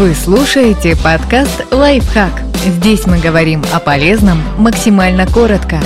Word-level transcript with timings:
Вы 0.00 0.14
слушаете 0.14 0.96
подкаст 0.96 1.70
«Лайфхак». 1.70 2.32
Здесь 2.64 3.06
мы 3.06 3.18
говорим 3.18 3.62
о 3.70 3.80
полезном 3.80 4.38
максимально 4.56 5.26
коротко. 5.26 5.78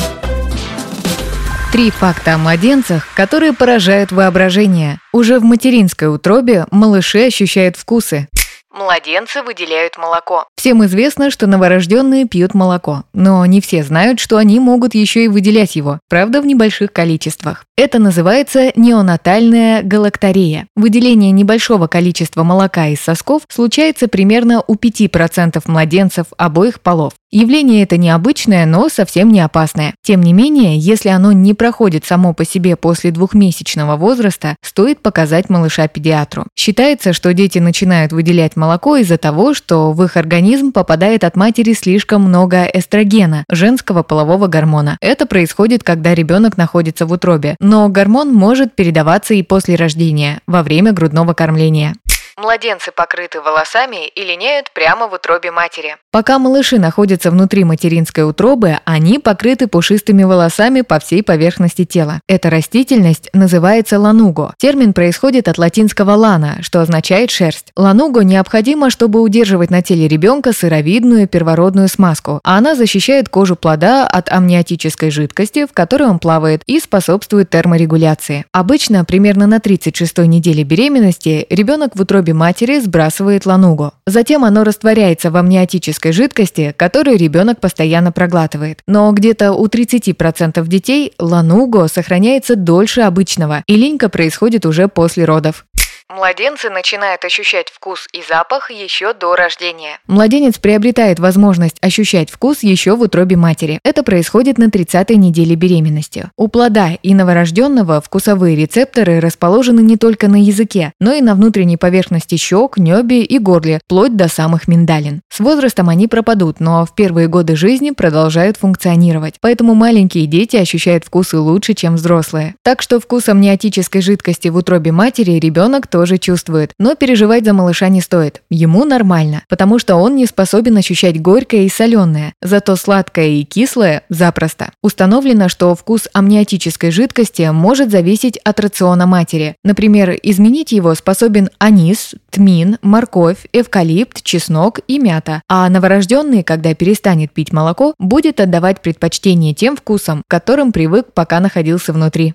Три 1.73 1.91
факта 1.91 2.35
о 2.35 2.39
младенцах, 2.39 3.09
которые 3.17 3.55
поражают 3.55 4.13
воображение. 4.13 5.01
Уже 5.13 5.41
в 5.41 5.43
материнской 5.43 6.15
утробе 6.15 6.65
малыши 6.71 7.27
ощущают 7.27 7.75
вкусы. 7.75 8.29
Младенцы 8.77 9.41
выделяют 9.45 9.99
молоко. 9.99 10.49
Всем 10.57 10.85
известно, 10.85 11.31
что 11.31 11.47
новорожденные 11.47 12.27
пьют 12.27 12.55
молоко, 12.55 13.05
но 13.13 13.47
не 13.47 13.61
все 13.61 13.85
знают, 13.85 14.19
что 14.19 14.37
они 14.37 14.59
могут 14.59 14.97
еще 14.97 15.25
и 15.25 15.29
выделять 15.29 15.77
его, 15.77 16.01
правда 16.09 16.41
в 16.41 16.47
небольших 16.47 16.93
количествах. 16.93 17.67
Это 17.77 18.01
называется 18.01 18.73
неонатальная 18.75 19.83
галактория. 19.83 20.67
Выделение 20.75 21.31
небольшого 21.31 21.87
количества 21.87 22.43
молока 22.43 22.89
из 22.89 23.01
сосков 23.01 23.43
случается 23.49 24.09
примерно 24.09 24.65
у 24.67 24.75
5% 24.75 25.63
младенцев 25.67 26.27
обоих 26.37 26.81
полов. 26.81 27.13
Явление 27.35 27.83
это 27.83 27.97
необычное, 27.97 28.65
но 28.65 28.89
совсем 28.89 29.29
не 29.29 29.41
опасное. 29.41 29.95
Тем 30.03 30.23
не 30.23 30.33
менее, 30.33 30.79
если 30.79 31.09
оно 31.09 31.33
не 31.33 31.53
проходит 31.53 32.05
само 32.05 32.33
по 32.33 32.45
себе 32.45 32.77
после 32.77 33.11
двухмесячного 33.11 33.97
возраста, 33.97 34.55
стоит 34.63 35.01
показать 35.01 35.51
малыша 35.51 35.89
педиатру. 35.89 36.47
Считается, 36.55 37.13
что 37.13 37.35
дети 37.35 37.59
начинают 37.59 38.13
выделять 38.13 38.55
молоко 38.55 38.99
из-за 38.99 39.19
того, 39.19 39.53
что 39.53 39.91
в 39.91 40.05
их 40.05 40.17
организм 40.17 40.71
попадает 40.71 41.25
от 41.25 41.35
матери 41.35 41.73
слишком 41.73 42.23
много 42.23 42.67
эстрогена, 42.73 43.43
женского 43.51 44.05
полового 44.05 44.47
гормона. 44.47 44.97
Это 45.01 45.27
происходит, 45.27 45.83
когда 45.83 46.15
ребенок 46.15 46.57
находится 46.57 47.05
в 47.05 47.11
утробе, 47.11 47.57
но 47.59 47.89
гормон 47.89 48.33
может 48.33 48.77
передаваться 48.77 49.35
и 49.35 49.43
после 49.43 49.75
рождения, 49.75 50.39
во 50.47 50.63
время 50.63 50.93
грудного 50.93 51.33
кормления. 51.35 51.95
Младенцы 52.37 52.91
покрыты 52.91 53.41
волосами 53.41 54.09
и 54.09 54.25
линяют 54.25 54.73
прямо 54.75 55.07
в 55.07 55.13
утробе 55.13 55.53
матери. 55.53 55.97
Пока 56.11 56.41
малыши 56.41 56.81
находятся 56.81 57.31
внутри 57.31 57.63
материнской 57.63 58.29
утробы, 58.29 58.79
они 58.85 59.21
покрыты 59.21 59.69
пушистыми 59.69 60.25
волосами 60.25 60.81
по 60.81 60.99
всей 60.99 61.23
поверхности 61.23 61.85
тела. 61.85 62.21
Эта 62.27 62.51
растительность 62.51 63.31
называется 63.33 64.01
лануго. 64.01 64.53
Термин 64.59 64.95
происходит 64.95 65.47
от 65.47 65.59
латинского 65.59 66.17
лана, 66.17 66.59
что 66.63 66.81
означает 66.81 67.31
шерсть. 67.31 67.71
Лануго 67.77 68.25
необходимо, 68.25 68.91
чтобы 68.91 69.21
удерживать 69.21 69.71
на 69.71 69.81
теле 69.83 70.09
ребенка 70.09 70.53
сыровидную 70.53 71.29
первородную 71.29 71.87
смазку, 71.87 72.41
а 72.43 72.59
она 72.59 72.75
защищает 72.75 73.29
кожу 73.29 73.55
плода 73.55 74.09
от 74.09 74.29
амниотической 74.33 75.13
жидкости, 75.13 75.67
в 75.67 75.73
которой 75.73 76.09
он 76.09 76.19
плавает, 76.19 76.63
и 76.67 76.81
способствует 76.81 77.51
терморегуляции. 77.51 78.45
Обычно 78.51 79.05
примерно 79.05 79.47
на 79.47 79.59
36-й 79.59 80.27
неделе 80.27 80.65
беременности 80.65 81.47
ребенок 81.49 81.95
в 81.95 82.01
утробе 82.01 82.24
утробе 82.25 82.33
матери 82.33 82.81
сбрасывает 82.81 83.47
ланугу. 83.47 83.93
Затем 84.07 84.45
оно 84.45 84.65
растворяется 84.65 85.31
в 85.31 85.37
амниотической 85.37 86.13
жидкости, 86.13 86.75
которую 86.77 87.19
ребенок 87.19 87.61
постоянно 87.61 88.13
проглатывает. 88.13 88.81
Но 88.87 89.13
где-то 89.13 89.53
у 89.53 89.67
30% 89.67 90.67
детей 90.67 91.13
лануго 91.19 91.87
сохраняется 91.89 92.57
дольше 92.57 93.03
обычного, 93.03 93.63
и 93.67 93.77
линька 93.77 94.09
происходит 94.09 94.65
уже 94.65 94.89
после 94.89 95.25
родов. 95.25 95.67
Младенцы 96.11 96.69
начинают 96.69 97.25
ощущать 97.25 97.71
вкус 97.71 98.09
и 98.13 98.21
запах 98.29 98.71
еще 98.71 99.15
до 99.15 99.35
рождения. 99.35 99.99
Младенец 100.07 100.59
приобретает 100.59 101.19
возможность 101.19 101.79
ощущать 101.81 102.29
вкус 102.29 102.63
еще 102.63 102.95
в 102.95 103.01
утробе 103.01 103.37
матери. 103.37 103.81
Это 103.83 104.03
происходит 104.03 104.59
на 104.59 104.65
30-й 104.65 105.17
неделе 105.17 105.55
беременности. 105.55 106.31
У 106.37 106.49
плода 106.49 106.91
и 107.03 107.15
новорожденного 107.15 108.03
вкусовые 108.03 108.55
рецепторы 108.55 109.19
расположены 109.19 109.81
не 109.81 109.97
только 109.97 110.29
на 110.29 110.43
языке, 110.43 110.93
но 111.01 111.15
и 111.15 111.23
на 111.23 111.35
внутренней 111.35 111.79
поверхности 111.79 112.37
щек, 112.37 112.77
небе 112.77 113.23
и 113.23 113.39
горле, 113.39 113.81
вплоть 113.87 114.15
до 114.15 114.29
самых 114.29 114.69
миндалин. 114.69 115.23
С 115.31 115.41
возрастом 115.41 115.89
они 115.89 116.07
пропадут, 116.07 116.61
но 116.61 116.85
в 116.85 116.95
первые 116.95 117.29
годы 117.29 117.57
жизни 117.57 117.93
продолжают 117.93 118.59
функционировать. 118.59 119.37
Поэтому 119.41 119.75
маленькие 119.75 120.27
дети 120.27 120.57
ощущают 120.57 121.07
вкусы 121.07 121.39
лучше, 121.39 121.73
чем 121.73 121.95
взрослые. 121.95 122.57
Так 122.63 122.83
что 122.83 123.01
вкус 123.01 123.31
амниотической 123.31 124.03
жидкости 124.03 124.49
в 124.49 124.57
утробе 124.57 124.93
матери 124.93 125.39
ребенок 125.39 125.87
тоже 125.95 126.19
чувствует. 126.19 126.73
Но 126.77 126.97
переживать 126.97 127.45
за 127.45 127.53
малыша 127.53 127.89
не 127.89 128.01
стоит. 128.01 128.43
Ему 128.51 128.85
нормально, 128.85 129.45
потому 129.49 129.79
что 129.79 129.95
он 129.95 130.17
не 130.17 130.27
способен 130.27 130.77
ощущать 130.77 131.23
горькое 131.23 131.67
и 131.67 131.69
соленое, 131.69 132.33
зато 132.43 132.75
сладкое 132.75 133.29
и 133.29 133.45
кислое 133.45 134.03
запросто. 134.09 134.73
Установлено, 134.83 135.49
что 135.49 135.73
вкус 135.77 136.09
амниотической 136.13 136.91
жидкости 136.91 137.49
может 137.53 137.93
зависеть 137.93 138.39
от 138.39 138.59
рациона 138.59 139.07
матери. 139.07 139.55
Например, 139.63 140.19
изменить 140.21 140.73
его 140.73 140.97
способен 140.97 141.49
анис, 141.59 142.17
тмин, 142.31 142.79
морковь, 142.83 143.47
эвкалипт, 143.53 144.25
чеснок 144.25 144.81
и 144.89 144.99
мята. 144.99 145.43
А 145.49 145.69
новорожденный, 145.69 146.43
когда 146.43 146.75
перестанет 146.75 147.31
пить 147.31 147.53
молоко, 147.53 147.95
будет 148.01 148.41
отдавать 148.41 148.81
предпочтение 148.83 149.55
тем 149.55 149.77
вкусам, 149.77 150.25
к 150.27 150.29
которым 150.29 150.73
привык, 150.73 151.13
пока 151.15 151.39
находился 151.39 151.93
внутри. 151.93 152.35